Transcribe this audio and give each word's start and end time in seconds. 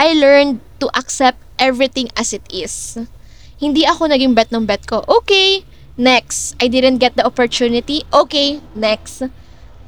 I 0.00 0.16
learned 0.16 0.64
to 0.80 0.88
accept 0.96 1.36
everything 1.60 2.08
as 2.16 2.32
it 2.32 2.40
is. 2.48 2.96
Hindi 3.60 3.84
ako 3.84 4.08
naging 4.08 4.32
bet 4.32 4.48
ng 4.48 4.64
bet 4.64 4.88
ko. 4.88 5.04
Okay, 5.04 5.68
next. 6.00 6.56
I 6.56 6.72
didn't 6.72 7.04
get 7.04 7.20
the 7.20 7.24
opportunity. 7.28 8.08
Okay, 8.08 8.64
next. 8.72 9.28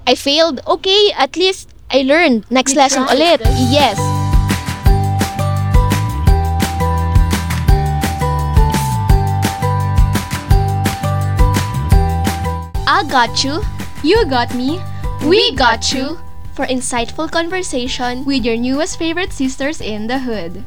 I 0.04 0.12
failed. 0.12 0.61
Okay, 0.69 1.17
at 1.17 1.40
least 1.40 1.72
I 1.88 2.04
learned. 2.04 2.45
Next 2.53 2.77
You 2.77 2.85
lesson 2.85 3.09
ulit. 3.09 3.40
Yes. 3.72 3.96
I 12.85 13.01
got 13.09 13.41
you. 13.41 13.65
You 14.05 14.29
got 14.29 14.53
me. 14.53 14.77
We 15.25 15.57
got 15.57 15.97
you. 15.97 16.21
For 16.55 16.66
insightful 16.66 17.30
conversation 17.30 18.25
With 18.25 18.45
your 18.45 18.57
newest 18.57 18.98
favorite 18.98 19.32
sisters 19.32 19.80
in 19.80 20.07
the 20.07 20.19
hood. 20.19 20.64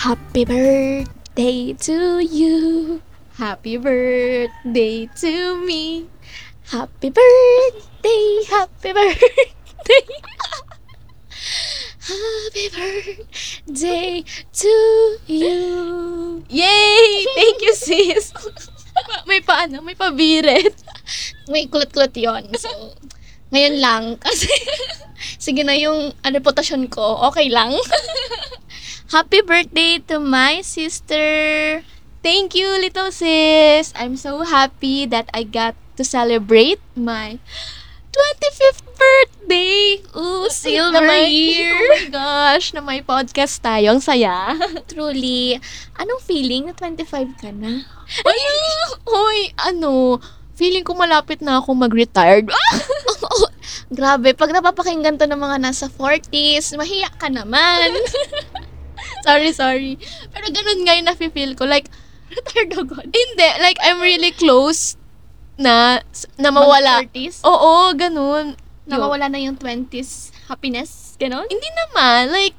Happy 0.00 0.44
birthday 0.44 1.72
to 1.74 2.18
you. 2.20 3.02
Happy 3.36 3.76
birthday 3.76 5.06
to 5.16 5.66
me. 5.66 6.08
Happy 6.70 7.10
birthday, 7.10 8.42
happy 8.48 8.92
birthday. 8.92 10.06
happy 11.98 12.66
birthday 12.72 14.24
to 14.52 15.16
you. 15.26 16.44
Yay! 16.48 17.26
Thank 17.34 17.60
you, 17.60 17.74
sis. 17.74 18.32
May 19.26 19.40
paano, 19.42 19.82
may 19.82 19.96
pabirit. 19.96 20.74
May 21.50 21.66
kulot-kulot 21.66 22.14
yon 22.14 22.46
So, 22.54 22.70
ngayon 23.50 23.76
lang. 23.82 24.02
Kasi, 24.24 24.46
sige 25.36 25.66
na 25.66 25.74
yung 25.74 26.14
ano, 26.22 26.34
reputasyon 26.38 26.86
ko, 26.86 27.26
okay 27.26 27.50
lang. 27.50 27.74
Happy 29.14 29.42
birthday 29.42 29.98
to 30.06 30.22
my 30.22 30.62
sister. 30.62 31.82
Thank 32.22 32.54
you, 32.54 32.70
little 32.78 33.10
sis. 33.10 33.90
I'm 33.98 34.14
so 34.14 34.46
happy 34.46 35.08
that 35.10 35.26
I 35.34 35.42
got 35.42 35.74
to 35.98 36.06
celebrate 36.06 36.78
my 36.94 37.42
25th 38.10 38.82
birthday. 38.98 40.02
Ooh, 40.18 40.50
silver 40.50 41.06
year. 41.30 41.78
Oh 41.78 41.88
my 41.94 42.06
gosh, 42.10 42.74
na 42.74 42.82
may 42.82 43.02
podcast 43.06 43.62
tayo. 43.62 43.94
Ang 43.94 44.02
saya. 44.02 44.58
Truly. 44.90 45.62
Anong 45.94 46.22
feeling 46.26 46.66
na 46.66 46.74
25 46.74 47.38
ka 47.38 47.50
na? 47.54 47.86
Ano? 48.26 48.50
Hoy, 49.06 49.54
ano? 49.62 50.18
Feeling 50.58 50.84
ko 50.84 50.92
malapit 50.98 51.40
na 51.40 51.62
ako 51.62 51.72
mag-retired. 51.72 52.50
Grabe, 53.96 54.36
pag 54.36 54.52
napapakinggan 54.52 55.16
to 55.16 55.26
ng 55.26 55.40
mga 55.40 55.56
nasa 55.62 55.86
40s, 55.88 56.76
mahiya 56.76 57.10
ka 57.16 57.32
naman. 57.32 57.94
sorry, 59.26 59.50
sorry. 59.56 59.94
Pero 60.34 60.46
ganun 60.52 60.84
ngayon 60.84 61.06
na-feel 61.08 61.56
ko. 61.56 61.64
Like, 61.64 61.88
retired 62.28 62.76
agad. 62.76 63.08
Hindi. 63.08 63.48
Like, 63.62 63.78
I'm 63.80 64.02
really 64.02 64.34
close 64.36 64.99
na, 65.60 66.00
na 66.40 66.48
mawala. 66.48 67.04
30s? 67.04 67.44
Oo, 67.44 67.92
ganun. 67.92 68.56
Na 68.88 68.96
mawala 68.96 69.28
na 69.28 69.38
yung 69.38 69.60
20s 69.60 70.32
happiness? 70.48 71.14
Ganon? 71.20 71.46
Hindi 71.46 71.68
naman. 71.68 72.32
Like, 72.32 72.56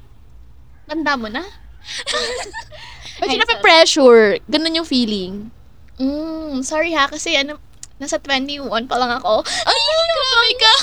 Tanda 0.86 1.18
mo 1.18 1.26
na? 1.26 1.42
pag 3.22 3.28
Ay, 3.28 3.38
pressure 3.62 4.38
ganun 4.46 4.82
yung 4.82 4.88
feeling. 4.88 5.50
Mm, 5.98 6.62
sorry 6.64 6.94
ha, 6.94 7.06
kasi 7.06 7.36
ano, 7.38 7.58
nasa 7.98 8.18
21 8.18 8.66
pa 8.90 8.96
lang 8.98 9.18
ako. 9.18 9.44
Ay, 9.44 9.78
grabe 10.16 10.54
ka. 10.58 10.74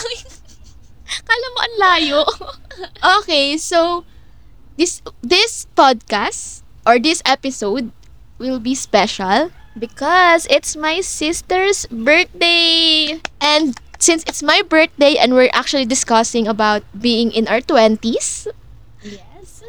Kala 1.25 1.47
mo 1.51 1.59
ang 1.59 1.77
layo. 1.81 2.21
okay, 3.19 3.57
so, 3.57 4.05
this, 4.77 5.01
this 5.19 5.65
podcast, 5.73 6.61
or 6.85 7.01
this 7.01 7.21
episode, 7.25 7.91
will 8.37 8.61
be 8.61 8.73
special. 8.73 9.51
Because 9.77 10.47
it's 10.49 10.75
my 10.75 11.01
sister's 11.01 11.85
birthday. 11.87 13.21
And 13.39 13.77
since 13.99 14.23
it's 14.27 14.43
my 14.43 14.61
birthday 14.61 15.15
and 15.15 15.33
we're 15.33 15.51
actually 15.53 15.85
discussing 15.85 16.47
about 16.47 16.83
being 16.95 17.31
in 17.31 17.47
our 17.47 17.61
20s, 17.61 18.47
Yes. 19.03 19.63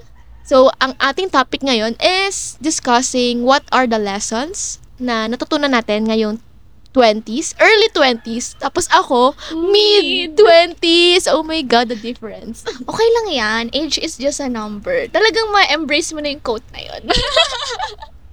so 0.47 0.71
ang 0.81 0.95
ating 0.99 1.31
topic 1.31 1.63
ngayon 1.63 1.95
is 2.03 2.59
discussing 2.59 3.43
what 3.47 3.63
are 3.71 3.87
the 3.87 3.99
lessons 3.99 4.79
na 4.99 5.27
natutunan 5.31 5.71
natin 5.71 6.11
ngayong 6.11 6.43
20s, 6.91 7.55
early 7.63 7.87
20s, 7.95 8.59
tapos 8.59 8.91
ako, 8.91 9.39
mid 9.55 10.35
20s. 10.35 11.31
Oh 11.31 11.47
my 11.47 11.63
God, 11.63 11.87
the 11.87 11.95
difference. 11.95 12.67
Okay 12.91 13.09
lang 13.15 13.29
yan. 13.31 13.65
Age 13.71 14.03
is 14.03 14.19
just 14.19 14.43
a 14.43 14.51
number. 14.51 15.07
Talagang 15.07 15.55
ma-embrace 15.55 16.11
mo 16.11 16.19
na 16.19 16.35
yung 16.35 16.43
quote 16.43 16.67
na 16.75 16.83
yun. 16.83 17.03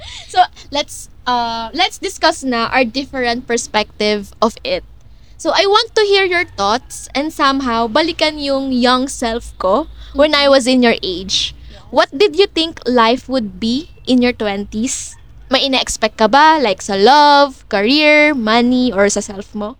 So, 0.27 0.43
let's 0.71 1.09
uh 1.27 1.69
let's 1.75 1.99
discuss 1.99 2.41
na 2.41 2.71
our 2.71 2.87
different 2.87 3.45
perspective 3.45 4.33
of 4.41 4.55
it. 4.63 4.81
So, 5.37 5.53
I 5.53 5.69
want 5.69 5.93
to 5.93 6.01
hear 6.09 6.25
your 6.25 6.49
thoughts 6.49 7.05
and 7.13 7.29
somehow 7.29 7.85
balikan 7.85 8.41
yung 8.41 8.73
young 8.73 9.05
self 9.05 9.53
ko 9.61 9.85
when 10.17 10.33
I 10.33 10.49
was 10.49 10.65
in 10.65 10.81
your 10.81 10.97
age. 11.05 11.53
What 11.93 12.09
did 12.09 12.41
you 12.41 12.49
think 12.49 12.81
life 12.89 13.29
would 13.29 13.61
be 13.61 13.93
in 14.09 14.25
your 14.25 14.33
20s? 14.33 15.13
May 15.53 15.69
ina-expect 15.69 16.17
ka 16.17 16.25
ba? 16.25 16.57
Like 16.57 16.81
sa 16.81 16.97
love, 16.97 17.69
career, 17.69 18.33
money, 18.33 18.89
or 18.89 19.07
sa 19.13 19.21
self 19.21 19.53
mo? 19.53 19.77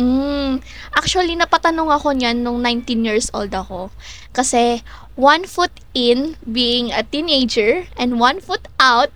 Mm, 0.00 0.58
actually, 0.96 1.38
napatanong 1.38 1.92
ako 1.92 2.16
niyan 2.16 2.42
nung 2.42 2.58
19 2.58 3.06
years 3.06 3.30
old 3.30 3.52
ako. 3.54 3.94
Kasi, 4.30 4.82
one 5.18 5.44
foot 5.44 5.74
in 5.92 6.38
being 6.46 6.94
a 6.94 7.02
teenager 7.02 7.90
and 7.98 8.22
one 8.22 8.38
foot 8.38 8.68
out 8.78 9.12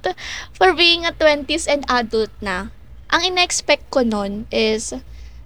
for 0.53 0.75
being 0.75 1.07
a 1.07 1.15
20s 1.15 1.71
and 1.71 1.87
adult 1.89 2.35
na. 2.43 2.75
Ang 3.15 3.35
ina-expect 3.35 3.89
ko 3.95 4.03
nun 4.03 4.51
is, 4.51 4.93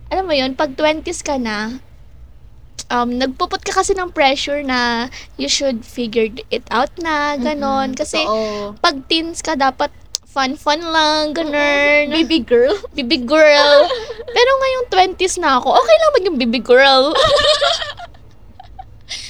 alam 0.08 0.24
mo 0.24 0.32
yun, 0.32 0.56
pag 0.56 0.72
20s 0.72 1.20
ka 1.20 1.36
na, 1.36 1.84
um, 2.88 3.20
nagpuput 3.20 3.60
ka 3.60 3.76
kasi 3.76 3.92
ng 3.92 4.08
pressure 4.10 4.64
na 4.64 5.12
you 5.36 5.48
should 5.48 5.84
figure 5.84 6.32
it 6.48 6.64
out 6.72 6.90
na, 6.96 7.36
ganon. 7.36 7.92
Kasi, 7.92 8.24
Oo. 8.24 8.72
pag 8.80 9.04
teens 9.06 9.44
ka, 9.44 9.52
dapat 9.52 9.92
fun-fun 10.28 10.80
lang, 10.80 11.36
ganun. 11.36 12.08
Baby 12.16 12.40
girl? 12.40 12.76
Baby 12.96 13.20
girl. 13.20 13.84
Pero 14.28 14.50
ngayong 14.60 14.86
20s 14.92 15.40
na 15.40 15.60
ako, 15.60 15.76
okay 15.76 15.96
lang 15.96 16.12
maging 16.20 16.36
baby 16.40 16.60
girl. 16.60 17.12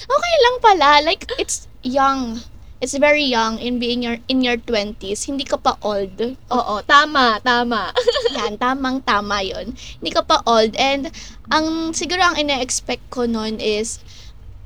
okay 0.09 0.37
lang 0.45 0.57
pala. 0.65 0.91
Like, 1.05 1.29
it's 1.39 1.69
young. 1.85 2.41
It's 2.79 2.95
very 2.95 3.27
young 3.27 3.59
in 3.59 3.83
being 3.83 4.07
your, 4.07 4.23
in 4.31 4.41
your 4.41 4.57
20s. 4.57 5.27
Hindi 5.27 5.43
ka 5.43 5.59
pa 5.59 5.75
old. 5.83 6.15
Oo, 6.51 6.75
tama, 6.87 7.43
tama. 7.43 7.91
Yan, 8.39 8.55
tamang 8.55 9.03
tama 9.03 9.43
yon. 9.43 9.75
Hindi 9.75 10.11
ka 10.15 10.23
pa 10.23 10.41
old. 10.47 10.79
And, 10.79 11.11
ang 11.51 11.91
siguro 11.91 12.23
ang 12.23 12.39
ina-expect 12.39 13.11
ko 13.11 13.27
nun 13.27 13.59
is, 13.59 13.99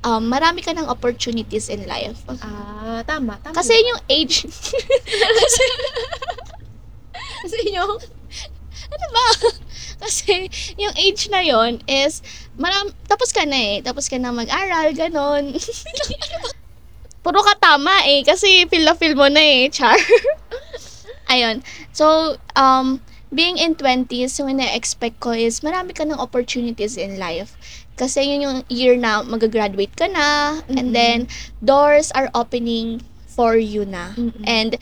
um, 0.05 0.29
marami 0.29 0.61
ka 0.61 0.75
ng 0.75 0.85
opportunities 0.85 1.71
in 1.71 1.87
life. 1.89 2.21
Ah, 2.43 3.01
tama, 3.07 3.39
tama. 3.41 3.55
Kasi 3.55 3.73
yung 3.81 4.01
age, 4.11 4.45
kasi, 5.41 5.65
kasi 7.41 7.57
yung, 7.73 7.97
ano 8.93 9.05
ba? 9.09 9.25
Kasi 10.03 10.51
yung 10.75 10.91
age 10.99 11.31
na 11.31 11.39
yon 11.39 11.79
is, 11.87 12.19
maram, 12.59 12.91
tapos 13.07 13.31
ka 13.31 13.47
na 13.47 13.55
eh. 13.55 13.75
Tapos 13.79 14.11
ka 14.11 14.19
na 14.19 14.35
mag-aral, 14.35 14.91
ganon. 14.91 15.55
Puro 17.23 17.39
ka 17.39 17.55
tama 17.55 18.03
eh. 18.03 18.19
Kasi 18.27 18.67
feel 18.67 18.83
na 18.83 18.99
feel 18.99 19.15
mo 19.15 19.31
na 19.31 19.39
eh, 19.39 19.71
char. 19.71 19.95
Ayun. 21.31 21.63
So, 21.95 22.35
um, 22.59 22.99
being 23.31 23.55
in 23.57 23.79
20s, 23.79 24.37
yung 24.43 24.59
ina-expect 24.59 25.23
ko 25.23 25.31
is 25.31 25.63
marami 25.63 25.95
ka 25.95 26.03
ng 26.03 26.19
opportunities 26.19 26.99
in 26.99 27.15
life. 27.15 27.55
Kasi 27.95 28.27
yun 28.27 28.43
yung 28.43 28.57
year 28.67 28.99
na 28.99 29.23
mag-graduate 29.23 29.95
ka 29.95 30.11
na, 30.11 30.59
and 30.67 30.91
Mhm. 30.91 30.95
then 30.97 31.17
doors 31.63 32.11
are 32.11 32.27
opening 32.35 33.01
for 33.29 33.55
you 33.57 33.85
na. 33.87 34.13
Mm-mm. 34.13 34.43
And 34.45 34.77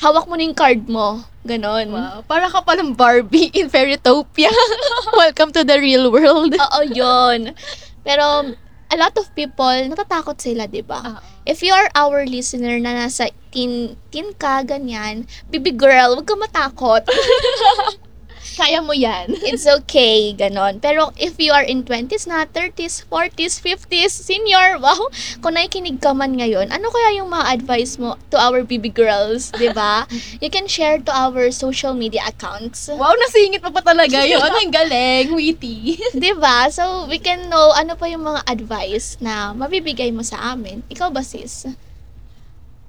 hawak 0.00 0.28
mo 0.28 0.36
na 0.36 0.44
yung 0.44 0.56
card 0.56 0.84
mo. 0.88 1.24
Ganon. 1.46 1.94
Wow, 1.94 2.26
para 2.26 2.50
ka 2.50 2.60
palang 2.66 2.98
Barbie 2.98 3.54
in 3.58 3.70
Fairytopia. 3.70 4.50
Welcome 5.20 5.54
to 5.54 5.62
the 5.62 5.78
real 5.78 6.10
world. 6.10 6.52
Oo, 6.52 6.80
yun. 6.90 7.54
Pero, 8.02 8.54
a 8.86 8.96
lot 8.98 9.14
of 9.16 9.30
people, 9.34 9.86
natatakot 9.86 10.38
sila, 10.42 10.66
di 10.66 10.82
ba? 10.82 11.00
Oo. 11.00 11.20
If 11.46 11.62
you 11.62 11.70
are 11.70 11.86
our 11.94 12.26
listener 12.26 12.82
na 12.82 13.06
nasa 13.06 13.30
teen, 13.54 13.94
teen 14.10 14.34
ka, 14.34 14.66
ganyan, 14.66 15.30
baby 15.46 15.70
girl, 15.70 16.18
huwag 16.18 16.26
ka 16.26 16.34
matakot. 16.34 17.06
Kaya 18.56 18.80
mo 18.80 18.96
yan. 18.96 19.36
It's 19.48 19.68
okay, 19.68 20.32
ganon. 20.32 20.80
Pero 20.80 21.12
if 21.20 21.36
you 21.36 21.52
are 21.52 21.62
in 21.62 21.84
20s 21.84 22.24
na, 22.24 22.48
30s, 22.48 23.04
40s, 23.04 23.60
50s, 23.60 24.08
senior, 24.08 24.80
wow, 24.80 25.12
kung 25.44 25.60
nakikinig 25.60 26.00
ka 26.00 26.16
man 26.16 26.40
ngayon, 26.40 26.72
ano 26.72 26.88
kaya 26.88 27.20
yung 27.20 27.28
mga 27.28 27.60
advice 27.60 28.00
mo 28.00 28.16
to 28.32 28.40
our 28.40 28.64
baby 28.64 28.88
girls, 28.88 29.52
di 29.52 29.68
ba? 29.76 30.08
You 30.42 30.48
can 30.48 30.64
share 30.66 30.96
to 31.04 31.12
our 31.12 31.52
social 31.52 31.92
media 31.92 32.24
accounts. 32.24 32.88
Wow, 32.88 33.12
nasingit 33.20 33.60
mo 33.60 33.70
pa 33.76 33.84
talaga 33.84 34.24
yun. 34.24 34.40
Ang 34.64 34.72
galing, 34.72 35.36
witty. 35.36 36.00
Di 36.16 36.32
ba? 36.40 36.72
So, 36.72 37.04
we 37.12 37.20
can 37.20 37.52
know 37.52 37.76
ano 37.76 37.92
pa 37.92 38.08
yung 38.08 38.24
mga 38.24 38.40
advice 38.48 39.20
na 39.20 39.52
mabibigay 39.52 40.08
mo 40.16 40.24
sa 40.24 40.56
amin. 40.56 40.80
Ikaw 40.88 41.12
ba, 41.12 41.20
sis? 41.20 41.68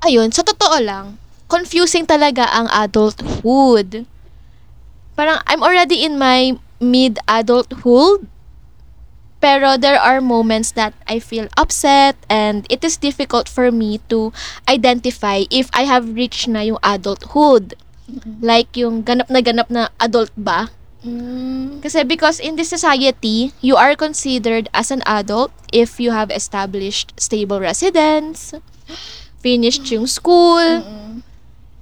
Ayun, 0.08 0.32
sa 0.32 0.48
totoo 0.48 0.80
lang, 0.80 1.20
confusing 1.52 2.08
talaga 2.08 2.48
ang 2.56 2.72
adulthood. 2.72 4.08
Parang 5.18 5.42
I'm 5.50 5.66
already 5.66 6.06
in 6.06 6.22
my 6.22 6.62
mid-adulthood, 6.78 8.30
pero 9.42 9.78
there 9.78 9.98
are 9.98 10.22
moments 10.22 10.72
that 10.78 10.94
I 11.10 11.18
feel 11.18 11.50
upset 11.58 12.14
and 12.30 12.70
it 12.70 12.86
is 12.86 12.98
difficult 12.98 13.50
for 13.50 13.74
me 13.74 13.98
to 14.14 14.30
identify 14.70 15.50
if 15.50 15.74
I 15.74 15.90
have 15.90 16.14
reached 16.14 16.46
na 16.48 16.62
yung 16.62 16.78
adulthood. 16.86 17.74
Like 18.40 18.78
yung 18.78 19.04
ganap 19.04 19.28
na 19.28 19.42
ganap 19.42 19.68
na 19.74 19.90
adult 20.00 20.32
ba? 20.38 20.70
Mm, 21.04 21.84
Kasi 21.84 22.06
because 22.06 22.40
in 22.40 22.56
this 22.56 22.70
society, 22.70 23.52
you 23.62 23.76
are 23.76 23.96
considered 23.98 24.70
as 24.74 24.90
an 24.90 25.04
adult 25.06 25.52
if 25.74 26.00
you 26.00 26.12
have 26.12 26.32
established 26.32 27.12
stable 27.20 27.60
residence, 27.60 28.54
finished 29.42 29.86
yung 29.92 30.08
school, 30.08 30.62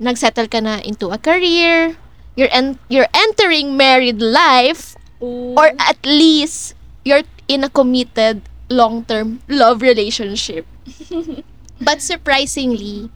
nagsettle 0.02 0.50
ka 0.50 0.60
na 0.60 0.82
into 0.84 1.14
a 1.14 1.20
career, 1.22 1.96
you're 2.36 2.52
en- 2.52 2.80
you're 2.90 3.10
entering 3.14 3.76
married 3.78 4.22
life 4.22 4.96
or 5.20 5.72
at 5.80 5.98
least 6.06 6.76
you're 7.04 7.24
in 7.48 7.64
a 7.64 7.70
committed 7.70 8.42
long-term 8.70 9.42
love 9.48 9.82
relationship. 9.82 10.66
But 11.82 12.02
surprisingly, 12.02 13.12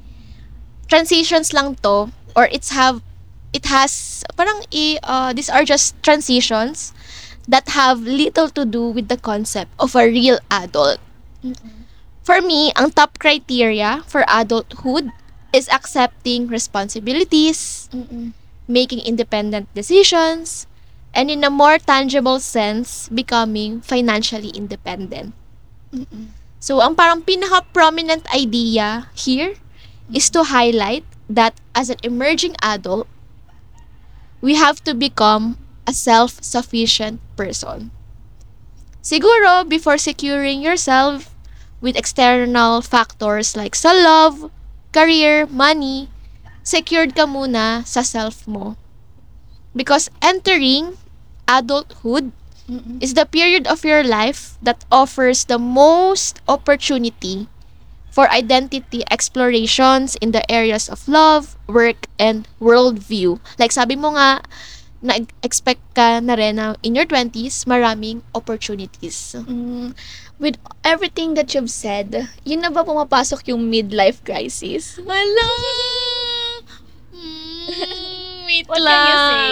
transitions 0.88 1.54
lang 1.54 1.76
to 1.84 2.12
or 2.36 2.52
it's 2.52 2.76
have 2.76 3.02
it 3.54 3.66
has 3.72 4.24
parang 4.36 4.62
i 4.74 5.00
uh, 5.04 5.32
these 5.34 5.50
are 5.50 5.64
just 5.64 5.96
transitions 6.04 6.94
that 7.48 7.74
have 7.74 8.04
little 8.04 8.50
to 8.52 8.66
do 8.66 8.92
with 8.94 9.08
the 9.08 9.18
concept 9.18 9.72
of 9.80 9.96
a 9.96 10.06
real 10.06 10.38
adult. 10.52 11.00
For 12.22 12.42
me, 12.46 12.70
ang 12.78 12.94
top 12.94 13.18
criteria 13.18 14.06
for 14.06 14.22
adulthood 14.30 15.10
is 15.50 15.66
accepting 15.74 16.46
responsibilities, 16.46 17.90
mm, 17.90 18.38
making 18.70 19.02
independent 19.02 19.66
decisions, 19.74 20.70
and 21.12 21.34
in 21.34 21.44
a 21.44 21.50
more 21.50 21.82
tangible 21.82 22.40
sense, 22.40 23.10
becoming 23.10 23.82
financially 23.82 24.54
independent. 24.54 25.34
mm, 25.92 26.38
So, 26.60 26.84
ang 26.84 26.94
parang 26.94 27.24
pinaka-prominent 27.26 28.28
idea 28.36 29.10
here 29.16 29.56
is 30.14 30.30
to 30.30 30.52
highlight 30.52 31.08
that 31.32 31.56
as 31.74 31.90
an 31.90 31.98
emerging 32.04 32.54
adult, 32.62 33.08
we 34.42 34.56
have 34.56 34.84
to 34.84 34.94
become 34.94 35.58
a 35.88 35.94
self-sufficient 35.94 37.24
person. 37.36 37.92
Siguro, 39.02 39.64
before 39.64 39.98
securing 39.98 40.62
yourself 40.62 41.34
with 41.82 41.96
external 41.96 42.84
factors 42.84 43.56
like 43.56 43.74
sa 43.74 43.96
love, 43.96 44.52
career, 44.92 45.48
money, 45.48 46.12
secured 46.64 47.16
ka 47.16 47.26
muna 47.26 47.86
sa 47.86 48.02
self 48.02 48.48
mo. 48.48 48.76
Because 49.76 50.10
entering 50.22 50.98
adulthood 51.48 52.32
mm, 52.70 53.02
is 53.02 53.14
the 53.14 53.26
period 53.26 53.68
of 53.68 53.86
your 53.86 54.04
life 54.04 54.58
that 54.62 54.86
offers 54.92 55.46
the 55.46 55.58
most 55.58 56.42
opportunity 56.48 57.48
for 58.10 58.30
identity 58.30 59.04
explorations 59.12 60.18
in 60.20 60.32
the 60.32 60.44
areas 60.52 60.90
of 60.90 61.08
love, 61.08 61.56
work, 61.68 62.10
and 62.18 62.48
worldview. 62.60 63.40
Like 63.58 63.72
sabi 63.72 63.96
mo 63.96 64.18
nga, 64.18 64.42
na-expect 65.00 65.80
ka 65.96 66.20
na 66.20 66.36
rin 66.36 66.60
na 66.60 66.76
in 66.84 66.96
your 66.96 67.08
20s, 67.08 67.64
maraming 67.64 68.22
opportunities. 68.36 69.36
mm. 69.38 69.96
With 70.40 70.56
everything 70.84 71.36
that 71.36 71.52
you've 71.56 71.72
said, 71.72 72.32
yun 72.44 72.64
na 72.64 72.72
ba 72.72 72.84
pumapasok 72.84 73.52
yung 73.52 73.68
midlife 73.68 74.24
crisis? 74.24 75.00
Wala! 75.00 75.48
What 78.70 78.86
can 78.86 79.02
you 79.10 79.18
say? 79.18 79.50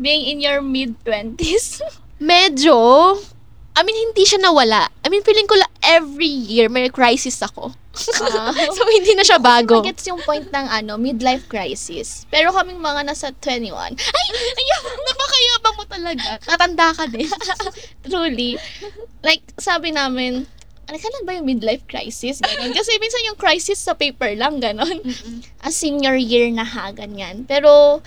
Being 0.00 0.22
in 0.30 0.38
your 0.40 0.62
mid-twenties? 0.62 1.82
Medyo, 2.22 2.78
I 3.74 3.80
mean, 3.82 3.98
hindi 3.98 4.22
siya 4.22 4.38
nawala. 4.38 4.88
I 5.02 5.08
mean, 5.10 5.26
feeling 5.26 5.50
ko 5.50 5.58
la 5.58 5.66
every 5.82 6.30
year 6.30 6.70
may 6.70 6.88
crisis 6.88 7.42
ako. 7.42 7.74
Ah. 8.22 8.54
so, 8.76 8.80
hindi 8.86 9.18
na 9.18 9.26
siya 9.26 9.42
bago. 9.42 9.82
Magets 9.82 10.06
yung 10.06 10.22
point 10.22 10.46
ng 10.46 10.66
ano, 10.70 10.94
midlife 10.94 11.50
crisis. 11.50 12.24
Pero 12.30 12.54
kaming 12.54 12.78
mga 12.78 13.02
nasa 13.02 13.34
21, 13.34 13.72
Ay, 13.98 14.26
ayaw, 14.36 14.80
napakayabang 15.10 15.76
mo 15.76 15.84
talaga. 15.90 16.28
Tatanda 16.46 16.88
ka 16.94 17.04
din. 17.10 17.28
truly, 18.06 18.54
like, 19.26 19.42
sabi 19.58 19.90
namin, 19.90 20.46
ano 20.90 20.96
kailan 20.98 21.24
ba 21.26 21.38
yung 21.38 21.46
midlife 21.46 21.86
crisis? 21.86 22.42
Ganon. 22.42 22.74
Kasi 22.74 22.98
minsan 22.98 23.26
yung 23.30 23.38
crisis 23.38 23.78
sa 23.78 23.94
paper 23.94 24.34
lang, 24.34 24.58
ganon. 24.58 24.98
A 25.62 25.70
senior 25.70 26.18
year 26.18 26.50
na 26.50 26.66
ha, 26.66 26.90
ganyan. 26.90 27.46
Pero, 27.46 28.02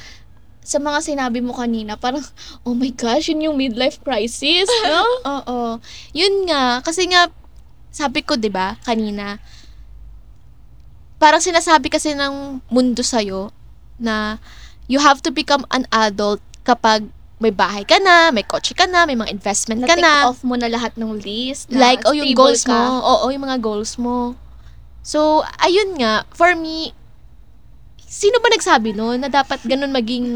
sa 0.63 0.80
mga 0.80 1.00
sinabi 1.04 1.39
mo 1.39 1.51
kanina, 1.51 1.95
parang, 1.95 2.24
oh 2.63 2.74
my 2.74 2.89
gosh, 2.89 3.27
yun 3.27 3.51
yung 3.51 3.57
midlife 3.60 4.00
crisis, 4.00 4.68
no? 4.88 5.04
Oo. 5.24 5.60
Yun 6.12 6.48
nga, 6.48 6.80
kasi 6.80 7.06
nga, 7.06 7.27
sabi 7.92 8.24
ko, 8.24 8.33
di 8.33 8.48
ba, 8.48 8.80
kanina, 8.81 9.38
parang 11.19 11.39
sinasabi 11.39 11.88
kasi 11.88 12.12
ng 12.12 12.60
mundo 12.68 13.00
sa'yo 13.00 13.51
na 13.95 14.39
you 14.88 15.00
have 15.00 15.24
to 15.24 15.31
become 15.31 15.63
an 15.71 15.88
adult 15.88 16.44
kapag 16.63 17.07
may 17.39 17.51
bahay 17.51 17.83
ka 17.83 18.00
na, 18.00 18.31
may 18.31 18.44
kotse 18.44 18.71
ka 18.71 18.88
na, 18.88 19.04
may 19.04 19.19
mga 19.19 19.31
investment 19.31 19.83
ka 19.83 20.00
Na-tick 20.00 20.04
na. 20.04 20.31
off 20.31 20.48
mo 20.48 20.56
na 20.56 20.71
lahat 20.71 20.95
ng 20.95 21.12
list. 21.19 21.68
Na 21.68 21.92
like, 21.92 22.00
oh, 22.07 22.15
yung 22.15 22.31
goals 22.31 22.63
ka. 22.63 22.71
mo. 22.71 23.04
Oo, 23.04 23.25
yung 23.36 23.44
mga 23.44 23.60
goals 23.60 24.00
mo. 24.00 24.39
So, 25.04 25.44
ayun 25.60 26.00
nga, 26.00 26.24
for 26.31 26.56
me, 26.56 26.95
sino 28.13 28.38
ba 28.38 28.54
nagsabi 28.54 28.94
no 28.94 29.18
na 29.18 29.25
dapat 29.25 29.57
ganun 29.65 29.89
maging 29.89 30.27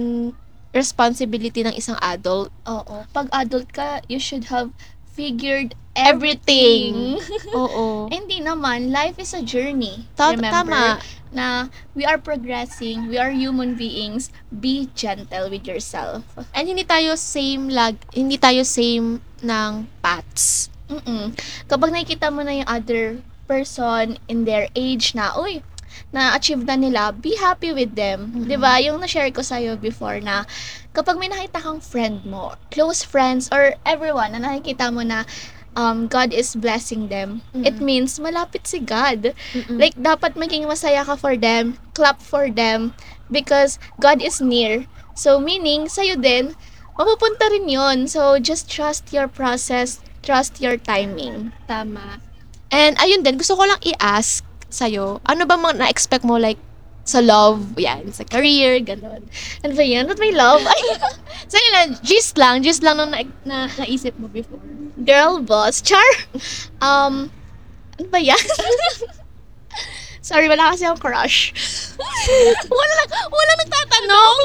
responsibility 0.74 1.62
ng 1.62 1.77
isang 1.77 1.97
adult? 2.01 2.50
Oo. 2.65 3.06
Pag 3.13 3.29
adult 3.31 3.69
ka, 3.69 4.01
you 4.09 4.18
should 4.18 4.50
have 4.50 4.74
figured 5.07 5.77
Everything. 5.97 7.18
everything. 7.18 7.53
Oo. 7.57 8.06
Hindi 8.06 8.38
naman. 8.38 8.94
Life 8.94 9.18
is 9.18 9.33
a 9.33 9.41
journey. 9.41 10.06
Ta- 10.13 10.38
Remember 10.38 10.69
tama. 10.69 11.01
na 11.33 11.74
we 11.97 12.06
are 12.06 12.21
progressing. 12.21 13.09
We 13.09 13.18
are 13.18 13.33
human 13.33 13.74
beings. 13.74 14.29
Be 14.53 14.94
gentle 14.94 15.50
with 15.50 15.65
yourself. 15.65 16.21
And 16.53 16.69
hindi 16.69 16.85
tayo 16.85 17.18
same 17.18 17.74
lag, 17.74 17.97
hindi 18.13 18.38
tayo 18.38 18.62
same 18.62 19.25
ng 19.41 19.89
paths. 20.06 20.69
Mm-mm. 20.85 21.33
Kapag 21.65 21.89
nakikita 21.89 22.29
mo 22.29 22.45
na 22.45 22.62
yung 22.62 22.69
other 22.69 23.17
person 23.50 24.22
in 24.29 24.46
their 24.46 24.69
age 24.77 25.17
na, 25.17 25.34
uy, 25.34 25.65
na-achieve 26.13 26.63
na 26.63 26.75
nila, 26.77 27.12
be 27.13 27.36
happy 27.38 27.74
with 27.74 27.94
them. 27.98 28.32
Mm-mm. 28.32 28.48
'Di 28.48 28.58
ba 28.58 28.80
Yung 28.82 29.01
na-share 29.01 29.34
ko 29.34 29.42
sa'yo 29.42 29.75
before 29.75 30.22
na 30.24 30.48
kapag 30.96 31.18
may 31.22 31.30
nakita 31.30 31.62
kang 31.62 31.82
friend 31.82 32.25
mo, 32.25 32.58
close 32.74 33.06
friends, 33.06 33.50
or 33.54 33.77
everyone 33.86 34.34
na 34.34 34.42
nakikita 34.42 34.89
mo 34.89 35.06
na 35.06 35.25
um, 35.77 36.10
God 36.10 36.34
is 36.34 36.58
blessing 36.58 37.08
them, 37.13 37.46
it 37.54 37.77
Mm-mm. 37.77 37.86
means 37.86 38.18
malapit 38.18 38.66
si 38.66 38.82
God. 38.82 39.38
Mm-mm. 39.54 39.77
Like, 39.77 39.94
dapat 39.94 40.34
maging 40.34 40.66
masaya 40.66 41.06
ka 41.06 41.13
for 41.13 41.38
them, 41.38 41.77
clap 41.94 42.18
for 42.18 42.50
them, 42.50 42.98
because 43.30 43.77
God 44.01 44.25
is 44.25 44.42
near. 44.42 44.89
So, 45.13 45.38
meaning, 45.38 45.86
sa'yo 45.86 46.18
din, 46.18 46.58
mapupunta 46.98 47.46
rin 47.54 47.70
yun. 47.70 48.10
So, 48.10 48.42
just 48.42 48.66
trust 48.66 49.13
your 49.13 49.30
process, 49.30 50.01
trust 50.25 50.58
your 50.58 50.82
timing. 50.82 51.54
Tama. 51.70 52.25
And 52.74 52.98
ayun 52.98 53.22
din, 53.22 53.38
gusto 53.38 53.56
ko 53.56 53.63
lang 53.63 53.80
i-ask 53.86 54.44
sa'yo, 54.67 55.24
ano 55.24 55.43
ba 55.47 55.55
mga 55.55 55.79
na-expect 55.79 56.27
mo 56.27 56.36
like 56.36 56.59
sa 57.07 57.24
love, 57.24 57.63
yan, 57.79 58.12
sa 58.12 58.27
career, 58.27 58.83
gano'n. 58.83 59.24
Ano 59.63 59.74
ba 59.79 59.83
yan? 59.83 60.12
What 60.12 60.19
may 60.19 60.36
love? 60.36 60.59
Ay, 60.59 60.81
So 61.51 61.55
lang, 61.71 61.95
gist 62.03 62.36
lang, 62.36 62.59
gist 62.59 62.83
lang 62.83 63.00
nung 63.00 63.15
na, 63.15 63.24
na, 63.47 63.71
naisip 63.79 64.12
mo 64.19 64.27
before. 64.27 64.59
girl 65.07 65.39
boss. 65.39 65.79
Char! 65.79 66.03
Um, 66.83 67.31
ano 67.95 68.07
ba 68.12 68.19
yan? 68.19 68.36
Sorry, 70.27 70.51
wala 70.51 70.75
kasi 70.75 70.83
akong 70.83 71.00
crush. 71.00 71.55
wala 72.67 72.95
wala 73.31 73.51
nagtatanong. 73.63 74.39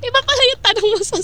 Iba 0.00 0.20
pala 0.24 0.42
yung 0.48 0.62
tanong 0.64 0.88
mo 0.88 1.00
sa... 1.04 1.20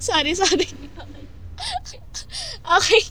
sorry, 0.00 0.32
sorry. 0.32 0.72
okay. 2.64 3.02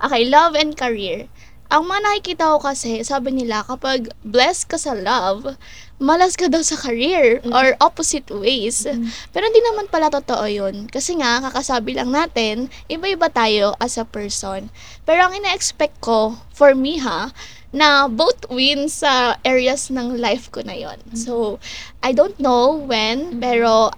Okay, 0.00 0.24
love 0.24 0.56
and 0.56 0.72
career. 0.80 1.28
Ang 1.70 1.86
mga 1.86 2.00
nakikita 2.02 2.50
ko 2.50 2.58
kasi, 2.58 3.04
sabi 3.06 3.30
nila, 3.30 3.62
kapag 3.62 4.10
blessed 4.26 4.74
ka 4.74 4.74
sa 4.74 4.90
love, 4.90 5.54
malas 6.02 6.34
ka 6.34 6.50
daw 6.50 6.64
sa 6.66 6.74
career 6.74 7.38
or 7.54 7.78
opposite 7.78 8.26
ways. 8.26 8.82
Pero 9.30 9.44
hindi 9.46 9.62
naman 9.62 9.86
pala 9.86 10.10
totoo 10.10 10.50
yun. 10.50 10.90
Kasi 10.90 11.20
nga, 11.20 11.38
kakasabi 11.38 11.94
lang 11.94 12.10
natin, 12.10 12.72
iba-iba 12.90 13.30
tayo 13.30 13.78
as 13.78 14.00
a 14.00 14.08
person. 14.08 14.66
Pero 15.06 15.30
ang 15.30 15.36
ina-expect 15.36 16.02
ko, 16.02 16.42
for 16.50 16.74
me 16.74 16.98
ha, 16.98 17.30
na 17.70 18.10
both 18.10 18.50
win 18.50 18.90
sa 18.90 19.38
areas 19.46 19.94
ng 19.94 20.18
life 20.18 20.50
ko 20.50 20.66
na 20.66 20.74
yon. 20.74 20.98
So, 21.14 21.62
I 22.02 22.10
don't 22.10 22.34
know 22.42 22.74
when, 22.74 23.38
pero 23.38 23.94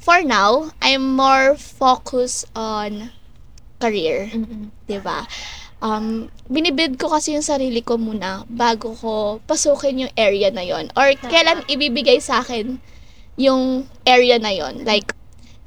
for 0.00 0.24
now, 0.24 0.72
I'm 0.80 1.12
more 1.12 1.60
focused 1.60 2.48
on 2.56 3.12
career. 3.80 4.28
'di 4.86 5.00
ba? 5.00 5.24
Um, 5.80 6.28
binibid 6.52 7.00
ko 7.00 7.08
kasi 7.08 7.32
yung 7.32 7.46
sarili 7.46 7.80
ko 7.80 7.96
muna 7.96 8.44
bago 8.52 8.92
ko 9.00 9.40
pasukin 9.48 10.04
yung 10.06 10.12
area 10.12 10.52
na 10.52 10.60
yon. 10.60 10.92
Or 10.92 11.08
kailan 11.16 11.64
ibibigay 11.72 12.20
sa 12.20 12.44
akin 12.44 12.76
yung 13.40 13.88
area 14.04 14.36
na 14.36 14.52
yon. 14.52 14.84
Like 14.84 15.16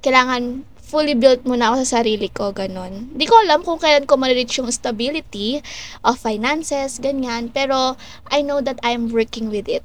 kailangan 0.05 0.69
fully 0.77 1.17
built 1.17 1.41
muna 1.41 1.73
ako 1.73 1.81
sa 1.81 2.05
sarili 2.05 2.29
ko 2.29 2.53
ganon 2.53 3.17
hindi 3.17 3.25
ko 3.25 3.33
alam 3.41 3.65
kung 3.65 3.81
kailan 3.81 4.05
ko 4.05 4.13
ma-reach 4.13 4.61
yung 4.61 4.69
stability 4.69 5.65
of 6.05 6.21
finances 6.21 7.01
ganyan. 7.01 7.49
Pero 7.49 7.97
I 8.29 8.45
know 8.45 8.61
that 8.61 8.77
I'm 8.85 9.09
working 9.09 9.49
with 9.49 9.65
it. 9.65 9.81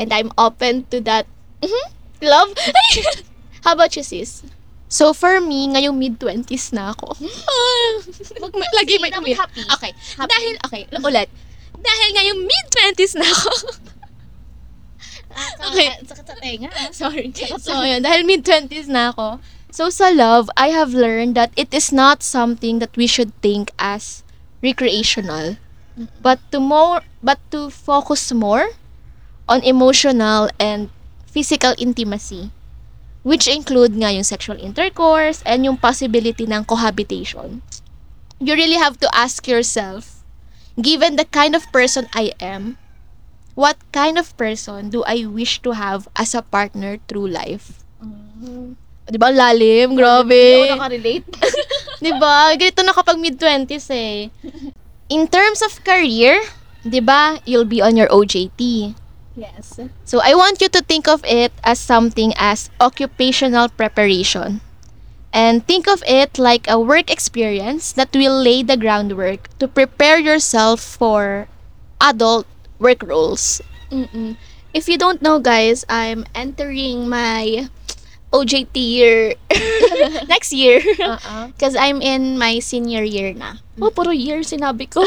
And 0.00 0.10
I'm 0.10 0.32
open 0.40 0.88
to 0.90 1.04
that. 1.04 1.28
Mhm. 1.60 1.86
love. 2.22 2.50
How 3.64 3.76
about 3.76 3.94
you 3.94 4.02
sis 4.02 4.42
So, 4.88 5.12
for 5.12 5.36
me, 5.44 5.68
ngayong 5.68 5.96
mid-20s 6.00 6.72
na 6.72 6.96
ako. 6.96 7.12
Wag 8.42 8.52
lagi 8.72 8.96
may 8.98 9.12
Happy, 9.12 9.36
umiyak. 9.36 9.40
happy. 9.44 9.62
Okay. 9.76 9.92
Dahil, 10.16 10.52
okay, 10.64 10.82
ulit. 11.04 11.28
Dahil 11.76 12.08
ngayong 12.16 12.40
mid-20s 12.48 13.14
na 13.20 13.28
ako. 13.28 13.52
Okay. 15.68 15.92
sakit 16.02 16.24
sa 16.26 16.34
tenga 16.40 16.70
Sorry. 16.90 17.30
So, 17.62 17.84
yun. 17.84 18.00
Dahil 18.02 18.24
mid-20s 18.24 18.88
na 18.88 19.12
ako. 19.12 19.38
So, 19.68 19.92
sa 19.92 20.08
love, 20.08 20.48
I 20.56 20.72
have 20.72 20.96
learned 20.96 21.36
that 21.36 21.52
it 21.54 21.70
is 21.76 21.92
not 21.92 22.24
something 22.24 22.80
that 22.80 22.96
we 22.96 23.04
should 23.06 23.36
think 23.44 23.70
as 23.76 24.24
recreational. 24.64 25.60
But 26.24 26.40
to 26.50 26.58
more, 26.58 27.04
but 27.22 27.38
to 27.50 27.68
focus 27.68 28.32
more 28.32 28.72
on 29.50 29.60
emotional 29.66 30.48
and 30.56 30.88
physical 31.26 31.74
intimacy. 31.76 32.50
Which 33.22 33.50
include 33.50 33.98
nga 33.98 34.14
yung 34.14 34.24
sexual 34.24 34.56
intercourse 34.58 35.42
and 35.44 35.64
yung 35.64 35.76
possibility 35.76 36.46
ng 36.46 36.64
cohabitation. 36.64 37.62
You 38.38 38.54
really 38.54 38.78
have 38.78 39.02
to 39.02 39.10
ask 39.10 39.46
yourself, 39.50 40.22
given 40.78 41.18
the 41.18 41.26
kind 41.26 41.58
of 41.58 41.66
person 41.74 42.06
I 42.14 42.32
am, 42.38 42.78
what 43.58 43.76
kind 43.90 44.16
of 44.16 44.30
person 44.38 44.88
do 44.94 45.02
I 45.02 45.26
wish 45.26 45.58
to 45.66 45.74
have 45.74 46.06
as 46.14 46.34
a 46.34 46.46
partner 46.46 47.02
through 47.10 47.34
life? 47.34 47.82
Di 49.08 49.18
ba? 49.18 49.32
Lalim, 49.32 49.96
grabe. 49.96 50.36
Hindi 50.36 50.68
ako 50.68 50.76
nakarelate. 50.78 51.28
Di 52.04 52.12
ba? 52.14 52.54
Ganito 52.54 52.84
na 52.84 52.94
kapag 52.94 53.16
mid-20s 53.18 53.88
eh. 53.90 54.30
In 55.08 55.26
terms 55.26 55.64
of 55.64 55.72
career, 55.82 56.36
di 56.84 57.00
ba, 57.00 57.40
you'll 57.48 57.66
be 57.66 57.80
on 57.80 57.96
your 57.96 58.06
OJT. 58.12 58.92
Yes. 59.38 59.78
So 60.04 60.20
I 60.22 60.34
want 60.34 60.60
you 60.60 60.68
to 60.68 60.82
think 60.82 61.08
of 61.08 61.24
it 61.24 61.52
as 61.62 61.78
something 61.78 62.32
as 62.36 62.70
occupational 62.80 63.68
preparation. 63.68 64.60
And 65.32 65.66
think 65.66 65.86
of 65.86 66.02
it 66.06 66.38
like 66.38 66.66
a 66.68 66.80
work 66.80 67.10
experience 67.10 67.92
that 67.92 68.10
will 68.14 68.40
lay 68.40 68.62
the 68.62 68.76
groundwork 68.76 69.46
to 69.58 69.68
prepare 69.68 70.18
yourself 70.18 70.80
for 70.80 71.48
adult 72.00 72.46
work 72.78 73.02
roles. 73.02 73.60
Mm-mm. 73.92 74.36
If 74.72 74.88
you 74.88 74.96
don't 74.98 75.20
know, 75.20 75.38
guys, 75.38 75.84
I'm 75.88 76.24
entering 76.34 77.08
my 77.08 77.68
OJT 78.32 78.76
year 78.76 79.34
next 80.28 80.52
year. 80.52 80.80
Uh-uh. 81.00 81.48
Because 81.56 81.76
I'm 81.76 82.00
in 82.00 82.38
my 82.38 82.58
senior 82.60 83.04
year 83.04 83.32
na. 83.32 83.60
Oh, 83.80 83.90
puro 83.92 84.10
year 84.12 84.40
sinabi 84.44 84.88
ko. 84.88 85.04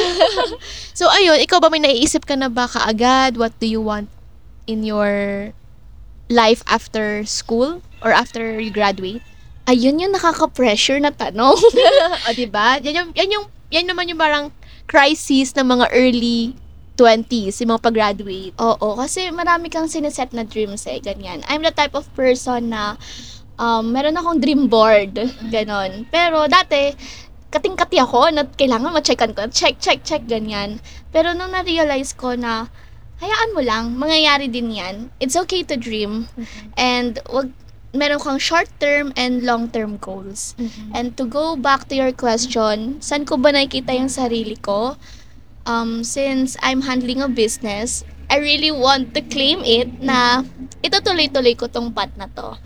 So 0.97 1.09
ayun, 1.09 1.41
ikaw 1.41 1.61
ba 1.61 1.69
may 1.69 1.81
naiisip 1.81 2.25
ka 2.25 2.38
na 2.38 2.50
ba 2.50 2.69
kaagad? 2.69 3.38
What 3.38 3.57
do 3.61 3.65
you 3.65 3.81
want 3.81 4.09
in 4.68 4.84
your 4.84 5.51
life 6.32 6.63
after 6.68 7.25
school 7.25 7.82
or 8.01 8.12
after 8.12 8.60
you 8.60 8.72
graduate? 8.72 9.22
Ayun 9.70 10.01
yung 10.01 10.13
nakaka-pressure 10.15 11.00
na 11.00 11.13
tanong. 11.13 11.58
o, 12.25 12.34
diba? 12.34 12.82
Yan 12.82 12.96
yung, 12.96 13.10
yan 13.13 13.30
yung, 13.30 13.46
yan 13.70 13.86
naman 13.86 14.10
yung 14.10 14.20
parang 14.20 14.50
crisis 14.89 15.53
ng 15.56 15.68
mga 15.68 15.86
early 15.94 16.58
20s, 17.00 17.62
yung 17.63 17.77
mga 17.77 17.84
pag-graduate. 17.88 18.53
Oo, 18.60 19.00
kasi 19.00 19.32
marami 19.34 19.72
kang 19.72 19.88
sineset 19.88 20.36
na 20.36 20.44
dreams 20.44 20.86
eh, 20.86 21.00
ganyan. 21.00 21.41
I'm 21.48 21.63
the 21.63 21.74
type 21.74 21.96
of 21.96 22.06
person 22.13 22.70
na 22.74 23.00
um, 23.58 23.89
meron 23.89 24.18
akong 24.18 24.41
dream 24.41 24.68
board, 24.68 25.15
ganon. 25.53 26.06
Pero 26.10 26.46
dati, 26.46 26.94
kating-kati 27.51 28.00
ako 28.00 28.32
na 28.32 28.48
kailangan 28.48 28.96
ma-checkan 28.96 29.32
ko. 29.34 29.48
Check, 29.50 29.77
check, 29.82 30.06
check, 30.06 30.24
ganyan. 30.25 30.80
Pero 31.10 31.36
nung 31.36 31.51
na-realize 31.51 32.15
ko 32.15 32.34
na, 32.38 32.72
hayaan 33.21 33.53
mo 33.53 33.61
lang, 33.61 33.95
mangyayari 33.95 34.49
din 34.49 34.73
yan. 34.73 35.13
It's 35.21 35.37
okay 35.37 35.61
to 35.69 35.77
dream. 35.77 36.27
And 36.73 37.21
wag, 37.29 37.53
meron 37.93 38.19
kang 38.19 38.41
short-term 38.41 39.13
and 39.13 39.45
long-term 39.45 40.01
goals. 40.01 40.57
And 40.97 41.13
to 41.15 41.29
go 41.29 41.55
back 41.55 41.87
to 41.91 41.95
your 41.95 42.11
question, 42.11 42.97
saan 42.99 43.29
ko 43.29 43.37
ba 43.37 43.53
nakikita 43.53 43.93
yung 43.93 44.09
sarili 44.09 44.57
ko? 44.57 44.97
Um, 45.69 46.01
since 46.01 46.57
I'm 46.65 46.81
handling 46.81 47.21
a 47.21 47.29
business, 47.29 48.01
I 48.31 48.39
really 48.39 48.71
want 48.71 49.13
to 49.13 49.21
claim 49.21 49.61
it 49.61 50.01
na 50.01 50.41
ito 50.81 50.97
tuloy-tuloy 51.03 51.53
ko 51.59 51.67
tong 51.67 51.93
path 51.93 52.15
na 52.17 52.31
to. 52.33 52.57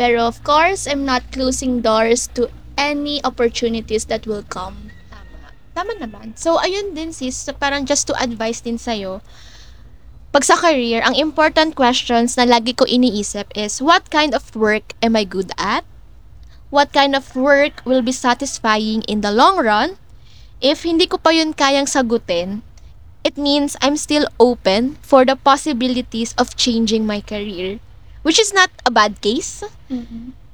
Pero 0.00 0.24
of 0.24 0.40
course, 0.46 0.86
I'm 0.88 1.04
not 1.04 1.26
closing 1.34 1.82
doors 1.84 2.30
to 2.38 2.48
any 2.78 3.20
opportunities 3.26 4.06
that 4.08 4.24
will 4.30 4.46
come. 4.46 4.94
Tama. 5.10 5.52
Tama 5.74 5.92
naman. 5.98 6.38
So, 6.38 6.56
ayun 6.62 6.94
din 6.94 7.10
sis, 7.10 7.50
parang 7.58 7.84
just 7.84 8.06
to 8.08 8.14
advise 8.14 8.62
din 8.62 8.78
sa'yo, 8.78 9.20
pag 10.32 10.44
sa 10.44 10.56
career, 10.56 11.00
ang 11.00 11.16
important 11.16 11.72
questions 11.74 12.36
na 12.36 12.44
lagi 12.44 12.76
ko 12.76 12.84
iniisip 12.84 13.48
is, 13.56 13.80
what 13.80 14.10
kind 14.12 14.34
of 14.36 14.44
work 14.54 14.92
am 15.00 15.16
I 15.16 15.24
good 15.24 15.52
at? 15.56 15.84
What 16.68 16.92
kind 16.92 17.16
of 17.16 17.32
work 17.32 17.80
will 17.88 18.04
be 18.04 18.12
satisfying 18.12 19.00
in 19.08 19.24
the 19.24 19.32
long 19.32 19.56
run? 19.56 19.96
If 20.60 20.84
hindi 20.84 21.08
ko 21.08 21.16
pa 21.16 21.32
yun 21.32 21.56
kayang 21.56 21.88
sagutin, 21.88 22.60
it 23.24 23.40
means 23.40 23.76
I'm 23.80 23.96
still 23.96 24.28
open 24.36 25.00
for 25.00 25.24
the 25.24 25.36
possibilities 25.36 26.36
of 26.36 26.60
changing 26.60 27.08
my 27.08 27.24
career. 27.24 27.80
Which 28.20 28.36
is 28.36 28.52
not 28.52 28.68
a 28.84 28.92
bad 28.92 29.22
case. 29.24 29.64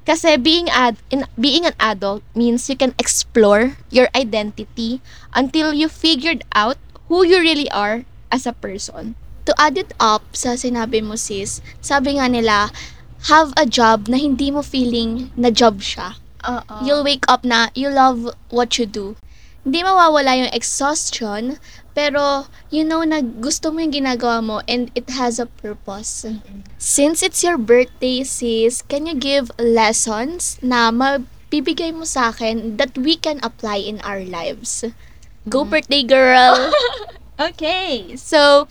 Kasi 0.05 0.37
being 0.37 0.69
ad 0.69 1.01
in 1.09 1.25
being 1.33 1.65
an 1.65 1.73
adult 1.81 2.21
means 2.37 2.69
you 2.69 2.77
can 2.77 2.93
explore 3.01 3.75
your 3.89 4.07
identity 4.13 5.01
until 5.33 5.73
you 5.73 5.89
figured 5.89 6.45
out 6.53 6.77
who 7.09 7.25
you 7.25 7.41
really 7.41 7.67
are 7.73 8.05
as 8.31 8.45
a 8.45 8.53
person. 8.53 9.17
To 9.45 9.53
add 9.61 9.77
it 9.77 9.93
up 10.01 10.25
sa 10.33 10.57
sinabi 10.57 11.05
mo 11.05 11.13
sis, 11.17 11.61
sabi 11.77 12.17
nga 12.17 12.25
nila, 12.25 12.73
have 13.29 13.53
a 13.57 13.65
job 13.65 14.09
na 14.09 14.17
hindi 14.17 14.49
mo 14.49 14.61
feeling 14.61 15.29
na 15.37 15.49
job 15.49 15.81
siya. 15.81 16.17
Oo. 16.45 16.85
You'll 16.85 17.05
wake 17.05 17.25
up 17.29 17.45
na 17.45 17.69
you 17.73 17.89
love 17.89 18.33
what 18.53 18.77
you 18.77 18.85
do. 18.85 19.17
Hindi 19.65 19.81
mawawala 19.81 20.45
yung 20.45 20.53
exhaustion, 20.53 21.57
pero 21.97 22.45
you 22.69 22.85
know 22.85 23.01
na 23.01 23.25
gusto 23.25 23.73
mo 23.73 23.81
yung 23.81 23.97
ginagawa 23.97 24.37
mo 24.41 24.61
and 24.69 24.93
it 24.93 25.09
has 25.09 25.41
a 25.41 25.49
purpose. 25.49 26.21
Since 26.77 27.25
it's 27.25 27.41
your 27.41 27.57
birthday, 27.57 28.21
sis, 28.21 28.85
can 28.85 29.09
you 29.09 29.17
give 29.17 29.49
lessons 29.57 30.61
na 30.61 30.93
mabibigay 30.93 31.97
mo 31.97 32.05
sa 32.05 32.29
akin 32.29 32.77
that 32.77 32.93
we 32.93 33.17
can 33.17 33.41
apply 33.41 33.81
in 33.81 33.97
our 34.05 34.21
lives? 34.21 34.85
Go 35.49 35.65
birthday 35.65 36.05
girl! 36.05 36.69
Okay. 37.35 38.15
So, 38.15 38.67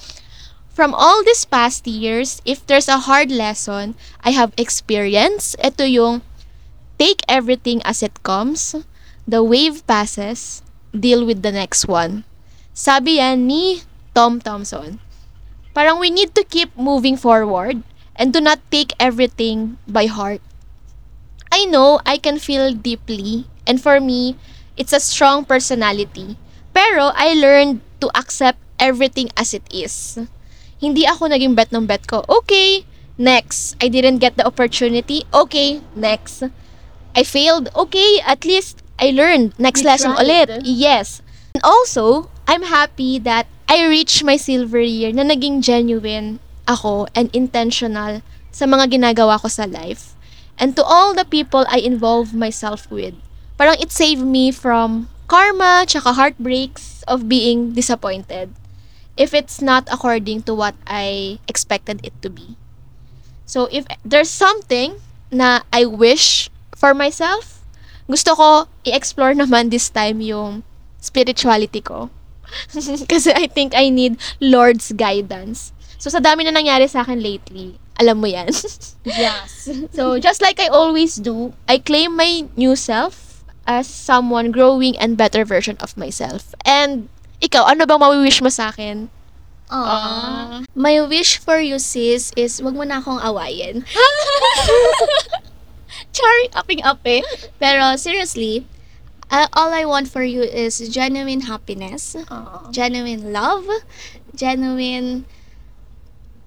from 0.75 0.93
all 0.93 1.23
these 1.23 1.47
past 1.47 1.87
years, 1.87 2.43
if 2.45 2.67
there's 2.67 2.91
a 2.91 3.07
hard 3.07 3.31
lesson 3.31 3.95
I 4.27 4.35
have 4.35 4.53
experienced, 4.59 5.55
ito 5.63 5.87
yung 5.87 6.23
take 6.99 7.23
everything 7.31 7.81
as 7.87 8.03
it 8.03 8.23
comes, 8.27 8.75
the 9.27 9.43
wave 9.43 9.87
passes, 9.87 10.67
deal 10.91 11.25
with 11.25 11.47
the 11.47 11.55
next 11.55 11.87
one. 11.87 12.27
Sabi 12.75 13.23
yan 13.23 13.47
ni 13.47 13.87
Tom 14.19 14.43
Thompson. 14.43 14.99
Parang 15.75 16.03
we 16.03 16.11
need 16.11 16.35
to 16.35 16.43
keep 16.43 16.75
moving 16.75 17.15
forward 17.15 17.83
and 18.19 18.35
do 18.35 18.43
not 18.43 18.59
take 18.71 18.95
everything 18.99 19.79
by 19.87 20.07
heart. 20.07 20.43
I 21.55 21.67
know 21.71 22.03
I 22.03 22.19
can 22.19 22.43
feel 22.43 22.75
deeply 22.75 23.47
and 23.67 23.79
for 23.79 24.03
me, 24.03 24.35
it's 24.77 24.93
a 24.93 24.99
strong 24.99 25.47
personality. 25.47 26.35
Pero 26.75 27.15
I 27.15 27.39
learned 27.39 27.79
to 28.03 28.11
accept 28.19 28.59
everything 28.79 29.31
as 29.39 29.55
it 29.55 29.63
is. 29.71 30.19
Hindi 30.85 31.09
ako 31.09 31.33
naging 31.33 31.57
bet 31.57 31.73
ng 31.73 31.89
bet 31.89 32.05
ko. 32.05 32.21
Okay, 32.29 32.85
next. 33.17 33.73
I 33.81 33.89
didn't 33.89 34.21
get 34.21 34.37
the 34.37 34.45
opportunity. 34.45 35.25
Okay, 35.33 35.81
next. 35.97 36.45
I 37.17 37.25
failed. 37.25 37.73
Okay, 37.73 38.21
at 38.21 38.45
least 38.45 38.85
I 39.01 39.17
learned. 39.17 39.57
Next 39.57 39.81
You 39.81 39.89
lesson 39.89 40.13
tried. 40.13 40.29
ulit. 40.29 40.49
Yes. 40.69 41.25
And 41.57 41.65
also, 41.65 42.29
I'm 42.45 42.69
happy 42.69 43.17
that 43.25 43.49
I 43.65 43.89
reached 43.89 44.21
my 44.21 44.37
silver 44.37 44.85
year 44.85 45.09
na 45.09 45.25
naging 45.25 45.65
genuine 45.65 46.37
ako 46.69 47.09
and 47.17 47.33
intentional 47.33 48.21
sa 48.53 48.69
mga 48.69 49.01
ginagawa 49.01 49.41
ko 49.41 49.49
sa 49.49 49.65
life. 49.65 50.13
And 50.61 50.77
to 50.77 50.85
all 50.85 51.17
the 51.17 51.25
people 51.25 51.65
I 51.73 51.81
involve 51.81 52.37
myself 52.37 52.93
with. 52.93 53.17
Parang 53.57 53.81
it 53.81 53.89
saved 53.89 54.27
me 54.27 54.53
from 54.53 55.09
karma 55.31 55.89
tsaka 55.89 56.13
heartbreaks 56.13 57.01
of 57.09 57.31
being 57.31 57.73
disappointed 57.73 58.53
if 59.17 59.35
it's 59.35 59.63
not 59.63 59.89
according 59.91 60.43
to 60.43 60.55
what 60.55 60.75
I 60.87 61.39
expected 61.49 62.01
it 62.03 62.15
to 62.23 62.31
be. 62.31 62.57
So 63.47 63.69
if 63.71 63.87
there's 64.05 64.31
something 64.31 64.99
na 65.31 65.61
I 65.73 65.85
wish 65.87 66.51
for 66.75 66.95
myself, 66.95 67.63
gusto 68.11 68.35
ko 68.35 68.49
i-explore 68.85 69.35
naman 69.43 69.71
this 69.71 69.89
time 69.89 70.21
yung 70.21 70.63
spirituality 71.01 71.81
ko. 71.81 72.11
Kasi 73.11 73.33
I 73.33 73.47
think 73.47 73.75
I 73.75 73.89
need 73.89 74.17
Lord's 74.41 74.93
guidance. 74.93 75.73
So 75.99 76.11
sa 76.11 76.21
dami 76.21 76.45
na 76.45 76.53
nangyari 76.53 76.89
sa 76.89 77.01
akin 77.03 77.21
lately, 77.21 77.79
alam 78.01 78.21
mo 78.21 78.29
yan. 78.29 78.51
Yes. 79.05 79.69
so 79.93 80.17
just 80.17 80.41
like 80.41 80.57
I 80.57 80.73
always 80.73 81.21
do, 81.21 81.53
I 81.69 81.77
claim 81.77 82.17
my 82.17 82.49
new 82.57 82.73
self 82.73 83.45
as 83.69 83.85
someone 83.85 84.49
growing 84.49 84.97
and 84.97 85.17
better 85.17 85.45
version 85.45 85.77
of 85.81 85.97
myself. 85.97 86.57
And 86.65 87.09
ikaw, 87.45 87.69
ano 87.69 87.85
bang 87.85 88.01
mawi-wish 88.01 88.41
mo 88.41 88.49
sa 88.49 88.73
akin? 88.73 89.13
Aww. 89.69 90.65
My 90.77 90.97
wish 91.05 91.41
for 91.41 91.61
you, 91.61 91.81
sis, 91.81 92.33
is 92.37 92.61
wag 92.61 92.77
mo 92.77 92.85
na 92.85 93.01
akong 93.01 93.21
awayin. 93.21 93.85
Char, 96.15 96.37
upping 96.55 96.83
up 96.85 97.01
eh. 97.05 97.23
Pero 97.59 97.97
seriously, 97.97 98.67
uh, 99.31 99.49
all 99.53 99.73
I 99.73 99.85
want 99.85 100.09
for 100.09 100.23
you 100.23 100.43
is 100.43 100.79
genuine 100.89 101.49
happiness, 101.49 102.17
Aww. 102.17 102.71
genuine 102.71 103.33
love, 103.33 103.67
genuine 104.37 105.25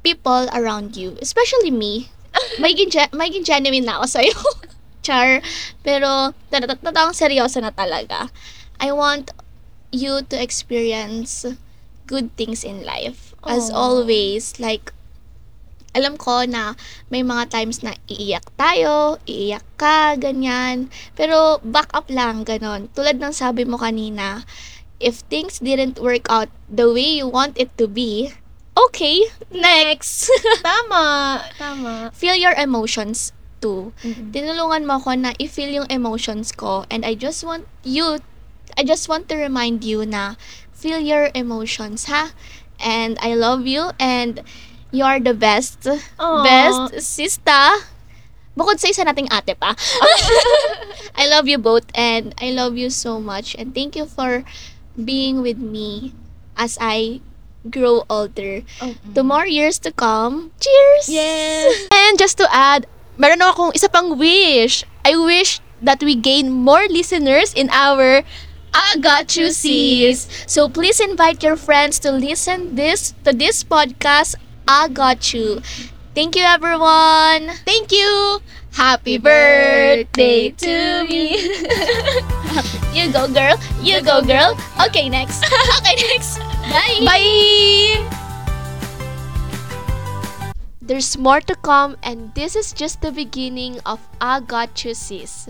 people 0.04 0.48
around 0.54 0.96
you. 0.96 1.18
Especially 1.22 1.72
me. 1.72 2.10
Magiging, 2.62 2.94
ge- 2.94 3.44
genuine 3.44 3.86
na 3.86 4.00
ako 4.00 4.22
sa'yo. 4.22 4.38
Char. 5.06 5.42
Pero, 5.84 6.32
tatang 6.52 7.18
seryoso 7.18 7.60
na 7.60 7.74
talaga. 7.74 8.30
I 8.78 8.94
want 8.94 9.34
you 9.92 10.22
to 10.28 10.36
experience 10.36 11.46
good 12.08 12.34
things 12.36 12.64
in 12.64 12.84
life. 12.84 13.36
As 13.46 13.70
Aw. 13.70 13.76
always, 13.76 14.60
like, 14.60 14.92
alam 15.98 16.14
ko 16.20 16.46
na 16.46 16.78
may 17.10 17.26
mga 17.26 17.50
times 17.50 17.82
na 17.82 17.98
iiyak 18.06 18.54
tayo, 18.54 19.18
iiyak 19.26 19.66
ka, 19.82 20.14
ganyan. 20.14 20.94
Pero 21.18 21.58
back 21.66 21.90
up 21.98 22.06
lang, 22.14 22.46
ganon. 22.46 22.92
Tulad 22.94 23.18
ng 23.18 23.34
sabi 23.34 23.66
mo 23.66 23.82
kanina, 23.82 24.46
if 25.02 25.26
things 25.26 25.58
didn't 25.58 25.98
work 25.98 26.30
out 26.30 26.50
the 26.70 26.86
way 26.86 27.18
you 27.18 27.26
want 27.26 27.58
it 27.58 27.74
to 27.82 27.90
be, 27.90 28.30
okay, 28.78 29.26
next. 29.50 30.30
Tama. 30.66 31.42
Tama. 31.58 31.94
Feel 32.14 32.38
your 32.38 32.54
emotions 32.54 33.34
too. 33.58 33.90
Mm-mm. 34.06 34.30
Tinulungan 34.30 34.86
mo 34.86 35.02
ako 35.02 35.18
na 35.18 35.34
i-feel 35.42 35.82
yung 35.82 35.90
emotions 35.90 36.54
ko 36.54 36.86
and 36.94 37.02
I 37.02 37.18
just 37.18 37.42
want 37.42 37.66
you, 37.82 38.22
I 38.78 38.86
just 38.86 39.10
want 39.10 39.28
to 39.30 39.36
remind 39.36 39.84
you 39.84 40.06
na 40.06 40.36
feel 40.72 41.02
your 41.02 41.34
emotions, 41.34 42.06
ha? 42.06 42.32
And 42.78 43.18
I 43.20 43.34
love 43.34 43.66
you 43.66 43.90
and 43.98 44.46
you 44.94 45.04
are 45.04 45.20
the 45.20 45.34
best. 45.34 45.90
Aw. 45.90 46.44
Best 46.46 47.02
sista. 47.02 47.74
Bukod 48.54 48.78
sa 48.78 48.90
isa 48.90 49.02
nating 49.06 49.30
ate 49.34 49.58
pa. 49.58 49.74
I 51.22 51.26
love 51.30 51.50
you 51.50 51.58
both 51.58 51.86
and 51.98 52.34
I 52.38 52.54
love 52.54 52.78
you 52.78 52.90
so 52.90 53.18
much 53.22 53.54
and 53.58 53.74
thank 53.74 53.98
you 53.98 54.06
for 54.06 54.46
being 54.98 55.42
with 55.42 55.58
me 55.58 56.14
as 56.58 56.78
I 56.82 57.22
grow 57.70 58.06
older. 58.10 58.62
To 59.14 59.22
more 59.22 59.46
years 59.46 59.78
to 59.86 59.92
come. 59.92 60.54
Cheers! 60.62 61.06
Yes. 61.10 61.90
And 61.94 62.18
just 62.18 62.38
to 62.38 62.48
add, 62.50 62.86
meron 63.18 63.42
akong 63.42 63.74
isa 63.78 63.90
pang 63.90 64.18
wish. 64.18 64.86
I 65.06 65.14
wish 65.18 65.62
that 65.82 66.02
we 66.02 66.18
gain 66.18 66.50
more 66.50 66.86
listeners 66.90 67.54
in 67.54 67.70
our 67.70 68.26
I 68.78 69.02
Got 69.02 69.36
You 69.36 69.50
Sis. 69.50 70.30
So 70.46 70.70
please 70.70 71.02
invite 71.02 71.42
your 71.42 71.58
friends 71.58 71.98
to 72.06 72.14
listen 72.14 72.78
this 72.78 73.18
to 73.26 73.34
this 73.34 73.66
podcast, 73.66 74.38
I 74.70 74.86
Got 74.94 75.34
You. 75.34 75.66
Thank 76.14 76.38
you 76.38 76.46
everyone. 76.46 77.58
Thank 77.66 77.90
you. 77.90 78.38
Happy 78.78 79.18
birthday 79.18 80.54
to 80.62 81.10
me. 81.10 81.42
you 82.94 83.10
go 83.10 83.26
girl. 83.26 83.58
You 83.82 84.06
go 84.06 84.22
girl. 84.22 84.54
Okay, 84.86 85.10
next. 85.10 85.42
Okay, 85.82 85.98
next. 86.14 86.38
Bye. 86.70 87.02
Bye. 87.02 87.98
There's 90.86 91.18
more 91.18 91.42
to 91.50 91.58
come, 91.66 91.98
and 92.06 92.30
this 92.38 92.54
is 92.56 92.78
just 92.78 93.02
the 93.02 93.12
beginning 93.12 93.82
of 93.90 93.98
I 94.22 94.40
Got 94.40 94.86
You 94.86 94.94
Sis. 94.94 95.50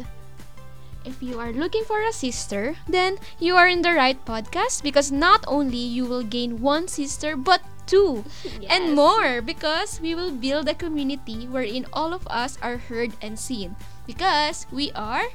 If 1.07 1.23
you 1.23 1.39
are 1.39 1.55
looking 1.55 1.87
for 1.87 2.03
a 2.03 2.11
sister, 2.11 2.75
then 2.83 3.15
you 3.39 3.55
are 3.55 3.71
in 3.71 3.81
the 3.81 3.95
right 3.95 4.19
podcast 4.27 4.83
because 4.83 5.07
not 5.07 5.47
only 5.47 5.79
you 5.79 6.03
will 6.03 6.23
gain 6.23 6.59
one 6.59 6.91
sister, 6.91 7.39
but 7.39 7.63
two 7.87 8.27
and 8.69 8.91
more 8.91 9.39
because 9.39 10.03
we 10.03 10.13
will 10.13 10.35
build 10.35 10.67
a 10.67 10.75
community 10.75 11.47
wherein 11.47 11.87
all 11.95 12.11
of 12.11 12.27
us 12.27 12.59
are 12.61 12.75
heard 12.75 13.15
and 13.23 13.39
seen 13.39 13.71
because 14.05 14.67
we 14.75 14.91
are 14.91 15.31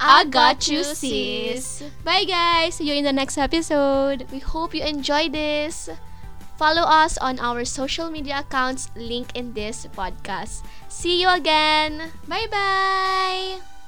I 0.00 0.24
got 0.24 0.64
you, 0.66 0.82
sis. 0.82 1.84
Bye, 2.02 2.24
guys. 2.24 2.80
See 2.80 2.88
you 2.88 2.94
in 2.96 3.04
the 3.04 3.12
next 3.12 3.36
episode. 3.36 4.24
We 4.32 4.38
hope 4.40 4.74
you 4.74 4.80
enjoy 4.82 5.28
this. 5.28 5.90
Follow 6.56 6.88
us 6.88 7.16
on 7.18 7.38
our 7.38 7.64
social 7.64 8.10
media 8.10 8.40
accounts, 8.40 8.88
link 8.96 9.36
in 9.36 9.52
this 9.52 9.84
podcast. 9.92 10.64
See 10.88 11.20
you 11.20 11.28
again. 11.28 12.12
Bye 12.28 12.48
bye. 12.50 13.79